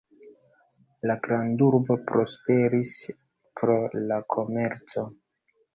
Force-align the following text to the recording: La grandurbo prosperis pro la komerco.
La 1.11 1.15
grandurbo 1.27 1.99
prosperis 2.13 2.97
pro 3.61 3.79
la 4.11 4.23
komerco. 4.37 5.11